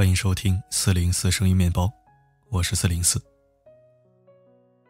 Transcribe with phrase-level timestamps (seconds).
[0.00, 1.92] 欢迎收听四零四声音面包，
[2.48, 3.22] 我是四零四。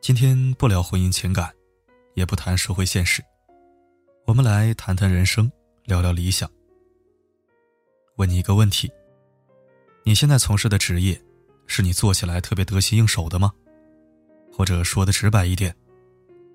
[0.00, 1.52] 今天不聊婚姻情感，
[2.14, 3.20] 也不谈社会现实，
[4.26, 5.50] 我们来谈谈人生，
[5.86, 6.48] 聊聊理想。
[8.14, 8.88] 问你一个问题：
[10.04, 11.20] 你现在从事的职业，
[11.66, 13.52] 是你做起来特别得心应手的吗？
[14.52, 15.74] 或者说的直白一点，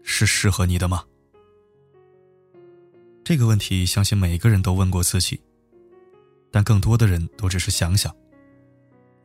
[0.04, 1.04] 是适合你的吗？
[3.26, 5.38] 这个问题，相信每个人都问过自己，
[6.50, 8.16] 但更多的人都只是想想。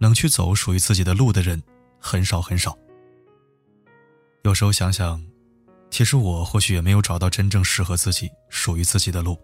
[0.02, 1.62] 能去走属于自己的路的人，
[2.00, 2.76] 很少很少。
[4.42, 5.24] 有时候想想，
[5.90, 9.38] 其实我或许也没有找到真正适合自己、属于自己的路。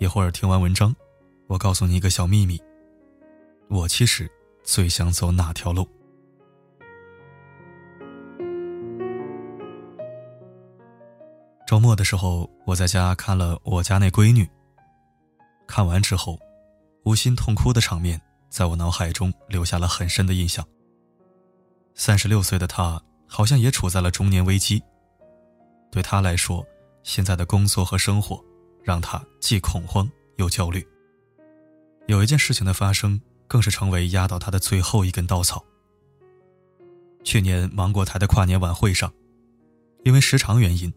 [0.00, 0.92] 一会儿听完文章，
[1.46, 2.60] 我告诉你一个小秘密：
[3.68, 4.28] 我其实
[4.64, 5.88] 最想走哪条路。
[11.68, 14.42] 周末的时候，我在家看了《我家那闺女》。
[15.68, 16.36] 看完之后，
[17.04, 18.20] 无心痛哭的场面
[18.54, 20.64] 在我脑海中留下了很深的印象。
[21.92, 24.80] 三十六岁的他，好像也处在了中年危机。
[25.90, 26.64] 对他来说，
[27.02, 28.40] 现在的工作和生活，
[28.84, 30.86] 让他既恐慌又焦虑。
[32.06, 35.64] 有一件事情的发生，更是成为压倒他的最后一根稻草。
[37.24, 39.12] 去年芒果台的跨年晚会上，
[40.04, 40.94] 因为时长原因。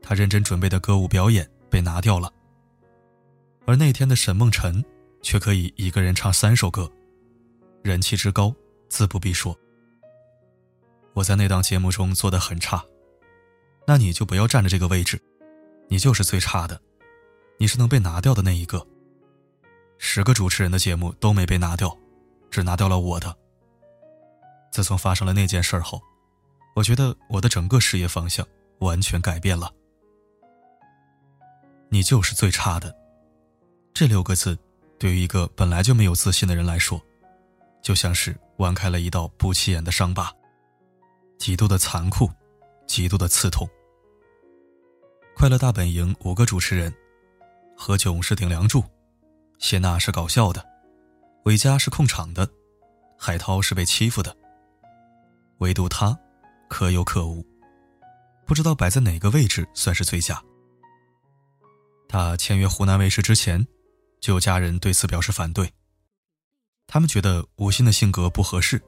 [0.00, 2.32] 他认真准备的歌舞表演被拿掉了，
[3.66, 4.82] 而那天的沈梦辰
[5.26, 6.88] 却可以一个人唱三首歌，
[7.82, 8.54] 人气之高
[8.88, 9.58] 自不必说。
[11.14, 12.84] 我在那档节目中做的很差，
[13.88, 15.20] 那你就不要占着这个位置，
[15.88, 16.80] 你就是最差的，
[17.58, 18.86] 你是能被拿掉的那一个。
[19.98, 21.98] 十个主持人的节目都没被拿掉，
[22.48, 23.36] 只拿掉了我的。
[24.70, 26.00] 自从发生了那件事后，
[26.76, 28.46] 我觉得我的整个事业方向
[28.78, 29.74] 完全改变了。
[31.88, 32.96] 你就是最差的，
[33.92, 34.56] 这六个字，
[34.98, 37.00] 对于一个本来就没有自信的人来说，
[37.82, 40.32] 就像是剜开了一道不起眼的伤疤，
[41.38, 42.30] 极度的残酷，
[42.86, 43.68] 极度的刺痛。
[45.34, 46.92] 快乐大本营五个主持人，
[47.76, 48.82] 何炅是顶梁柱，
[49.58, 50.64] 谢娜是搞笑的，
[51.44, 52.48] 韦佳是控场的，
[53.18, 54.34] 海涛是被欺负的，
[55.58, 56.18] 唯独他，
[56.70, 57.44] 可有可无，
[58.46, 60.42] 不知道摆在哪个位置算是最佳。
[62.08, 63.66] 他签约湖南卫视之前，
[64.20, 65.72] 就有家人对此表示反对。
[66.86, 68.80] 他们觉得吴昕的性格不合适，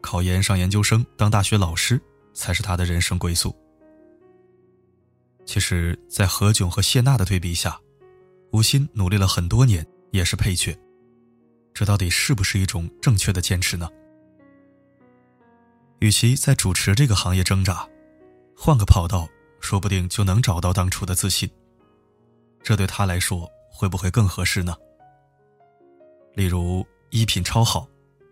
[0.00, 2.00] 考研上研究生当大学老师
[2.32, 3.54] 才是他的人生归宿。
[5.44, 7.78] 其实，在何炅和谢娜的对比下，
[8.52, 10.74] 吴昕努力了很多年也是配角，
[11.74, 13.88] 这到底是不是一种正确的坚持呢？
[16.00, 17.86] 与其在主持这个行业挣扎，
[18.56, 19.28] 换个跑道，
[19.60, 21.50] 说不定就能找到当初的自信。
[22.62, 24.76] 这对他来说会不会更合适呢？
[26.34, 27.88] 例如衣品超好，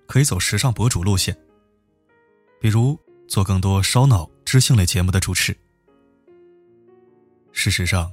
[0.06, 1.34] 可以走时尚博主路线；
[2.60, 5.56] 比如做更多烧脑知性类节目的主持。
[7.50, 8.10] 事实上，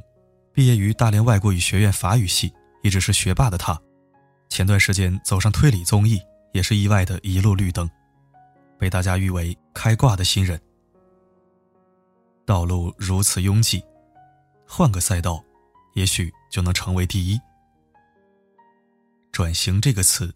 [0.52, 2.52] 毕业于大连外国语学院法语系，
[2.82, 3.80] 一直是学霸的他，
[4.50, 6.20] 前段时间走上推理综艺，
[6.52, 7.90] 也是意外的一路绿灯，
[8.78, 10.60] 被大家誉为开挂的新人。
[12.46, 13.84] 道路如此拥挤，
[14.68, 15.44] 换个赛道。
[15.96, 17.40] 也许就能成为第一。
[19.32, 20.34] 转型这个词，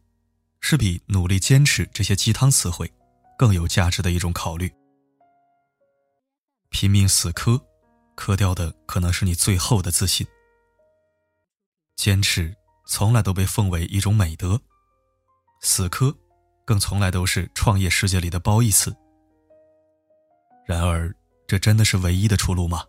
[0.62, 2.91] 是比努力坚持这些鸡汤词汇
[3.38, 4.72] 更有价值的一种考虑。
[6.69, 7.59] 拼命死磕，
[8.16, 10.25] 磕掉的可能是你最后的自信。
[11.96, 14.59] 坚持从来都被奉为一种美德，
[15.62, 16.16] 死磕，
[16.66, 18.95] 更从来都是创业世界里的褒义词。
[20.66, 21.13] 然而，
[21.45, 22.84] 这真的是唯一的出路吗？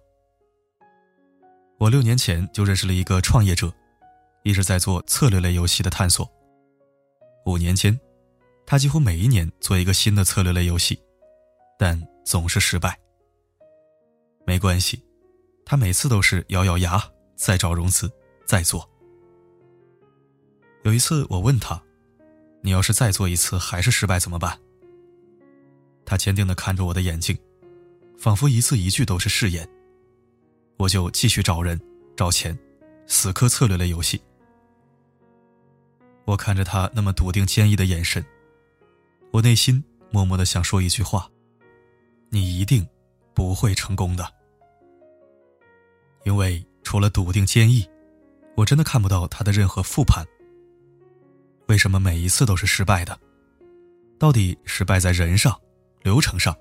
[1.79, 3.73] 我六年前就认识了一个创业者，
[4.43, 6.31] 一直在做策略类游戏的探索。
[7.47, 7.99] 五年间，
[8.65, 10.99] 他几乎每一年做一个新的策略类游戏，
[11.79, 12.99] 但总是失败。
[14.47, 15.03] 没关系，
[15.65, 17.03] 他每次都是咬咬牙，
[17.37, 18.11] 再找融资，
[18.47, 18.89] 再做。
[20.85, 21.83] 有一次我问他
[22.63, 24.59] ：“你要是再做一次还是失败怎么办？”
[26.07, 27.37] 他坚定的看着我的眼睛，
[28.17, 29.69] 仿佛一字一句都是誓言。
[30.77, 31.81] 我就继续找人、
[32.17, 32.59] 找钱，
[33.07, 34.21] 死磕策略类游戏。
[36.25, 38.25] 我看着他那么笃定、坚毅的眼神，
[39.31, 41.31] 我内心默默的想说一句话
[42.31, 42.87] ：“你一定
[43.35, 44.27] 不会成功的。”
[46.25, 47.87] 因为除了笃定、坚毅，
[48.57, 50.25] 我真的看不到他的任何复盘。
[51.67, 53.19] 为什么每一次都是失败的？
[54.19, 55.59] 到底失败在人上、
[56.03, 56.57] 流程上、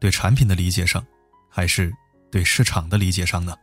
[0.00, 1.04] 对产品的理解上，
[1.48, 1.92] 还是？
[2.30, 3.56] 对市场的理解上呢，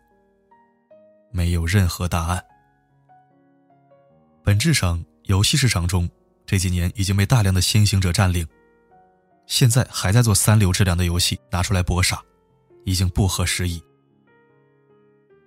[1.31, 2.44] 没有任何答案。
[4.44, 6.10] 本质上，游戏市场中
[6.45, 8.48] 这几年已经被大量的先行者占领，
[9.48, 12.21] 现在还在做三流质量的游戏拿出来搏杀，
[12.83, 13.81] 已经不合时宜。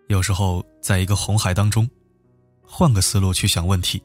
[0.09, 1.89] 有时候，在一个红海当中，
[2.63, 4.03] 换个思路去想问题，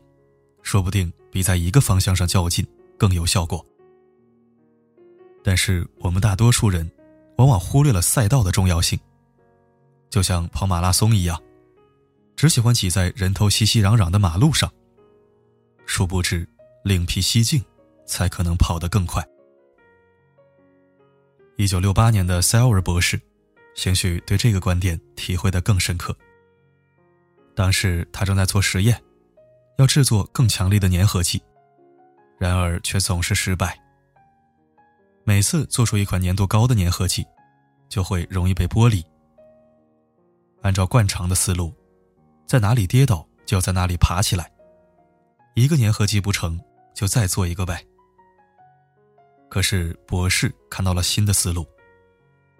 [0.62, 2.66] 说不定比在一个方向上较劲
[2.98, 3.66] 更有效果。
[5.44, 6.90] 但是我们大多数人，
[7.42, 9.00] 往往忽略了赛道的重要性。
[10.12, 11.42] 就像跑马拉松一样，
[12.36, 14.72] 只喜欢挤在人头熙熙攘攘的马路上，
[15.88, 16.48] 殊不知
[16.84, 17.64] 另辟蹊径，
[18.06, 19.26] 才可能跑得更快。
[21.58, 23.20] 一九六八年的塞尔博士。
[23.74, 26.14] 兴许对这个观点体会的更深刻。
[27.56, 29.02] 当时他正在做实验，
[29.78, 31.42] 要制作更强力的粘合剂，
[32.38, 33.82] 然而却总是失败。
[35.24, 37.26] 每次做出一款粘度高的粘合剂，
[37.90, 39.06] 就会容易被剥离。
[40.62, 41.74] 按照惯常的思路，
[42.46, 44.52] 在哪里跌倒就要在哪里爬起来。
[45.56, 46.60] 一个粘合剂不成
[46.94, 47.86] 就再做一个呗。
[49.50, 51.66] 可是博士看到了新的思路。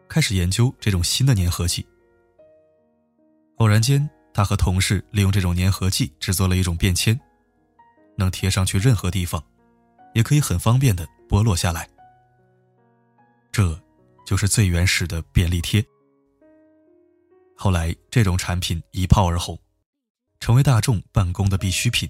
[0.10, 1.88] 开始研究这种新的粘合剂。
[3.60, 7.18] 偶然间，他和同事利用这种粘合剂制作了一种便签，
[8.18, 9.42] 能贴上去任何地方，
[10.14, 11.88] 也可以很方便的剥落下来。
[13.52, 13.80] 这，
[14.26, 15.86] 就是最原始的便利贴。
[17.56, 19.60] 后来，这种产品一炮而红，
[20.40, 22.10] 成为大众办公的必需品。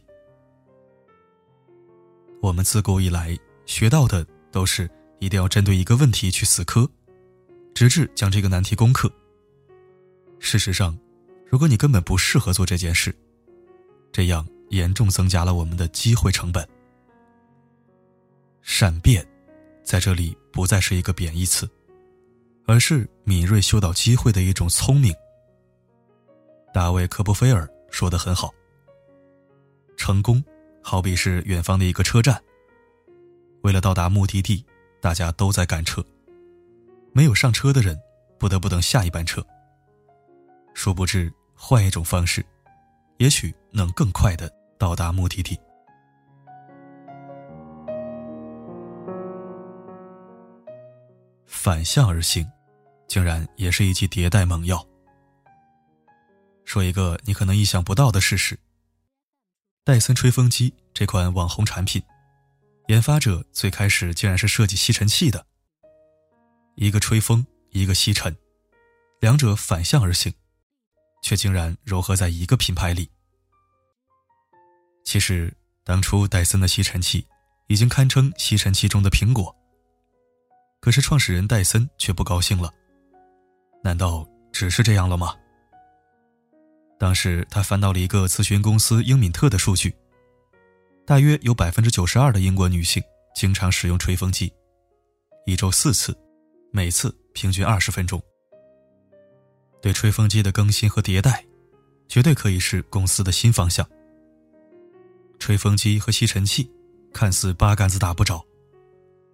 [2.42, 4.90] 我们自古以来学到的都是
[5.20, 6.90] 一定要针对一个问题去死磕。
[7.74, 9.12] 直至将这个难题攻克。
[10.40, 10.98] 事实上，
[11.48, 13.16] 如果你根本不适合做这件事，
[14.12, 16.68] 这样严重增加了我们的机会成本。
[18.62, 19.26] 善变，
[19.84, 21.70] 在这里不再是一个贬义词，
[22.66, 25.14] 而是敏锐嗅到机会的一种聪明。
[26.74, 28.54] 大卫·科波菲尔说的很好
[29.98, 30.44] ：“成功，
[30.82, 32.42] 好比是远方的一个车站，
[33.64, 34.66] 为了到达目的地，
[35.02, 36.04] 大家都在赶车。”
[37.14, 38.00] 没有上车的人，
[38.40, 39.46] 不得不等下一班车。
[40.74, 42.46] 殊不知，换一种方式，
[43.18, 44.50] 也许能更快的
[44.80, 45.60] 到达目的地。
[51.64, 52.52] 反向而行，
[53.08, 54.84] 竟然也是一剂迭代猛药。
[56.66, 58.58] 说一个你可能意想不到的事实：
[59.84, 62.02] 戴森吹风机这款网红产品，
[62.88, 65.46] 研发者最开始竟然是设计吸尘器的。
[66.74, 68.36] 一个吹风，一个吸尘，
[69.20, 70.34] 两者反向而行，
[71.22, 73.08] 却竟然糅合在一个品牌里。
[75.04, 77.28] 其实，当初戴森的吸尘器
[77.68, 79.56] 已经堪称吸尘器中的苹果。
[80.82, 82.70] 可是创始人戴森却不高兴了。
[83.84, 85.34] 难道只是这样了吗？
[87.00, 89.96] 当时他翻到了一个咨询公司英敏特的数据，
[91.06, 93.02] 大约有百分之九十二的英国女性
[93.34, 94.52] 经常使用吹风机，
[95.46, 96.18] 一周四次。
[96.74, 98.22] 每次平均二十分钟。
[99.82, 101.44] 对吹风机的更新和迭代，
[102.08, 103.86] 绝对可以是公司的新方向。
[105.38, 106.72] 吹风机和吸尘器
[107.12, 108.42] 看似八竿子打不着，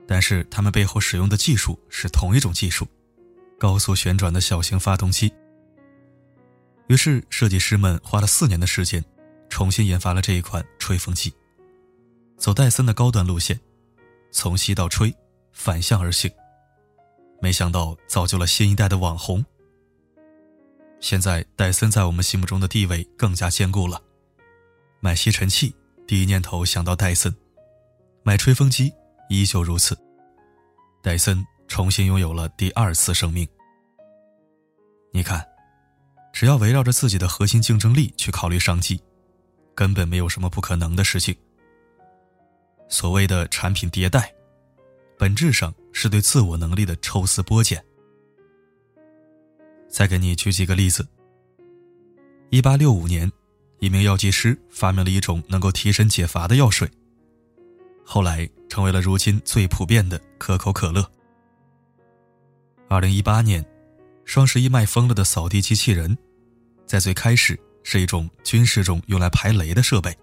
[0.07, 2.87] 但是它们背后使用的技术是同一种技术——
[3.59, 5.31] 高速旋转的小型发动机。
[6.87, 9.04] 于是，设计师们花了四年的时间，
[9.49, 11.33] 重新研发了这一款吹风机，
[12.37, 13.59] 走戴森的高端路线，
[14.31, 15.14] 从吸到吹，
[15.52, 16.31] 反向而行。
[17.42, 19.45] 没想到造就了新一代的网红。
[20.99, 24.02] 现在戴森在我们心目中的地位更加坚固了。
[24.99, 25.76] 买吸尘器，
[26.07, 27.31] 第一念头想到戴森；
[28.23, 28.92] 买吹风机，
[29.30, 29.98] 依旧如此。
[31.02, 33.48] 戴森重新拥有了第二次生命。
[35.12, 35.46] 你看，
[36.34, 39.02] 只要围绕着自己的核心竞争力去考虑商机，
[39.74, 41.36] 根本没有什么不可能的事情。
[42.90, 44.34] 所谓的产品迭代。
[45.19, 47.84] 本质上是对自我能力的抽丝剥茧。
[49.90, 51.07] 再给你举几个例子。
[52.52, 53.31] 一八六五年，
[53.80, 56.88] 一名药剂师发明了一种能够提神解乏的药水，
[58.06, 61.09] 后来成为了如今最普遍的可口可乐。
[62.90, 63.66] 二零一八年，
[64.26, 66.18] 双十一卖疯了的扫地机器人，
[66.86, 70.18] 在最开始是一种军事中用来排雷的设备，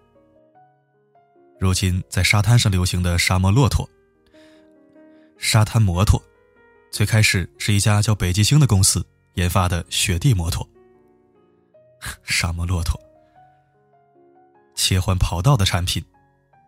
[1.58, 3.88] 如今在沙滩上流行的沙漠骆驼。
[5.36, 6.22] 沙滩摩托，
[6.90, 10.66] 最开始是一家叫北极星的公司研发的雪地摩托。
[12.24, 12.98] 沙漠骆驼，
[14.74, 16.02] 切换跑道的产品，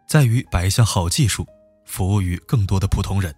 [0.06, 1.46] 在于把一项好技术
[1.86, 3.34] 服务于更多的普通人，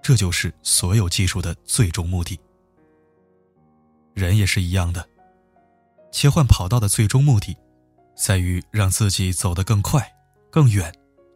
[0.00, 2.38] 这就是所有技术的最终目的。
[4.14, 5.06] 人也是一样的，
[6.12, 7.56] 切换跑道的最终目的，
[8.14, 10.06] 在于让自己走得更快、
[10.50, 10.92] 更远、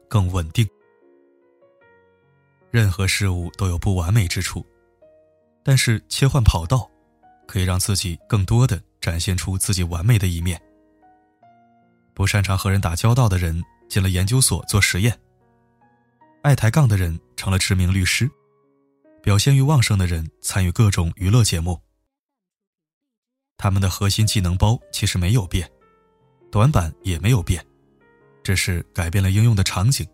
[0.08, 0.68] 更稳定。
[2.70, 4.64] 任何事物都有不完美之处，
[5.64, 6.88] 但是切换跑道，
[7.46, 10.60] 可以让自己更多的展现出自己完美的一面。
[12.14, 15.18] 不擅长和人打交道的人进了研究所做实验，
[16.42, 18.30] 爱抬杠的人成了知名律师，
[19.22, 21.80] 表现欲旺盛的人参与各种娱乐节目。
[23.56, 25.70] 他们的核心技能包其实没有变，
[26.50, 27.64] 短板也没有变，
[28.42, 30.06] 只是改变了应用的场景，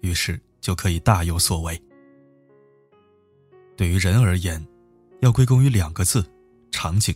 [0.00, 0.40] 于是。
[0.60, 1.82] 就可以大有所为。
[3.78, 4.62] 对于人而言，
[5.20, 6.22] 要归功于两个字：
[6.70, 7.14] 场景。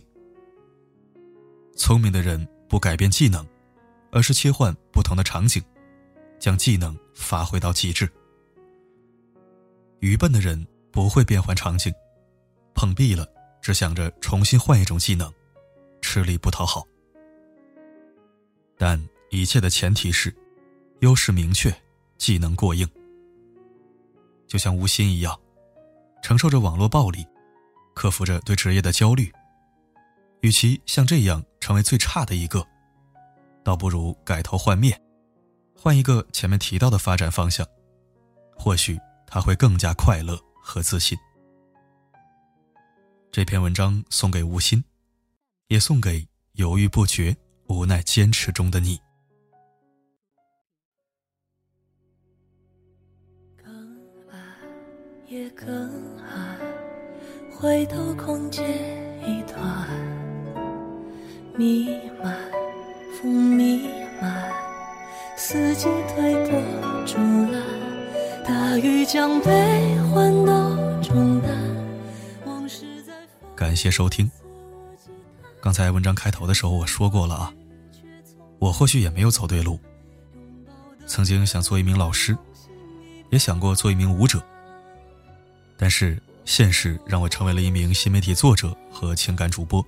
[1.77, 3.47] 聪明的人不改变技能，
[4.11, 5.63] 而是切换不同的场景，
[6.39, 8.11] 将技能发挥到极致。
[10.05, 11.91] 愚笨的人不会变换场景，
[12.75, 13.27] 碰壁了
[13.59, 15.33] 只想着重新换一种技能，
[15.99, 16.85] 吃力不讨好。
[18.77, 20.31] 但一切的前提是，
[20.99, 21.75] 优势明确，
[22.19, 22.87] 技能过硬。
[24.45, 25.35] 就像吴昕一样，
[26.21, 27.25] 承受着网络暴力，
[27.95, 29.33] 克服着对职业的焦虑。
[30.41, 32.63] 与其像这样成为最差的一个，
[33.63, 35.01] 倒不如改头换面，
[35.75, 37.65] 换一个前面提到的发展方向，
[38.55, 41.17] 或许他会更加快乐和自信。
[43.31, 44.83] 这篇文章送给吴昕，
[45.67, 47.35] 也送给犹豫不决、
[47.67, 48.99] 无奈坚持中的你。
[55.27, 55.67] 也更
[56.19, 56.57] 爱
[57.51, 58.63] 回头空间
[59.27, 59.89] 一段
[61.57, 61.89] 弥
[62.23, 62.37] 漫
[63.19, 63.89] 风弥
[64.21, 64.49] 漫
[65.35, 66.61] 四季推波
[67.05, 67.17] 助
[67.51, 67.54] 澜
[68.77, 71.49] 雨将悲欢都冲淡
[72.45, 73.13] 往事在
[73.55, 74.29] 感谢收听。
[75.61, 77.53] 刚才文章开头的时候我说过了啊
[78.59, 79.79] 我或许也没有走对路。
[81.07, 82.37] 曾经想做一名老师
[83.29, 84.43] 也想过做一名舞者。
[85.77, 89.85] 但是现实让我成为了一名新媒体作者和情感主播。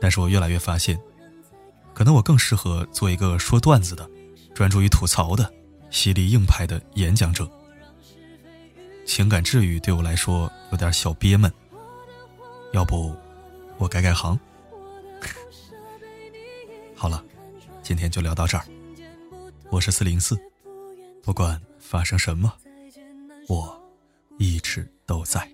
[0.00, 0.98] 但是我越来越发现，
[1.92, 4.08] 可能我更适合做一个说段子的、
[4.54, 5.52] 专注于吐槽的、
[5.90, 7.48] 犀利硬派的演讲者。
[9.04, 11.52] 情感治愈对我来说有点小憋闷，
[12.72, 13.14] 要不
[13.76, 14.38] 我改改行？
[16.94, 17.24] 好了，
[17.82, 18.64] 今天就聊到这儿。
[19.70, 20.38] 我是四零四，
[21.22, 22.52] 不管发生什么，
[23.48, 23.78] 我。
[24.42, 25.46] 一直都在。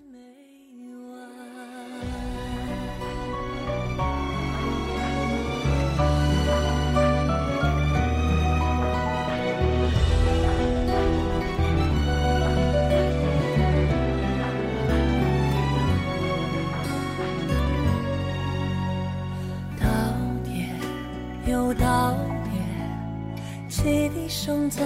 [24.27, 24.81] 声在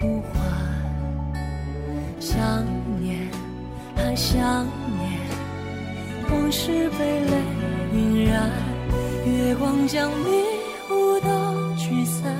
[0.00, 0.42] 呼唤，
[2.20, 2.64] 想
[3.00, 3.16] 念。
[3.98, 4.38] 还想
[4.98, 5.10] 念，
[6.30, 7.32] 往事被泪
[7.94, 8.50] 晕染，
[9.24, 10.44] 月光将迷
[10.90, 12.32] 雾都驱散，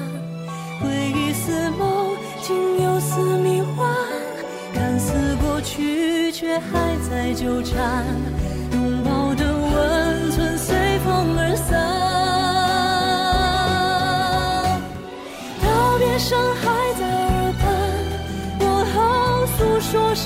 [0.81, 3.93] 回忆似梦，竟又似迷幻，
[4.75, 8.05] 看似过去，却还在纠缠，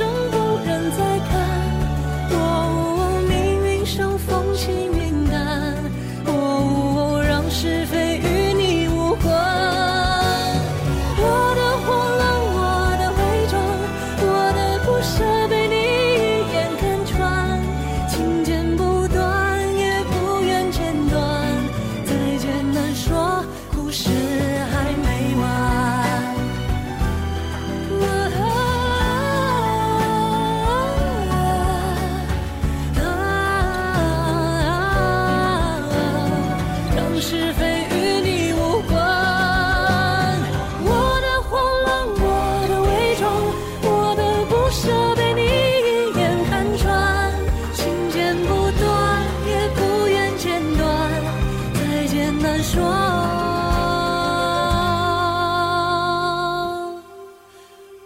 [0.00, 0.29] 生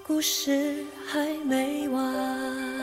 [0.06, 2.73] 故事还没完。